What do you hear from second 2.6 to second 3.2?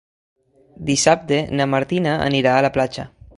la platja.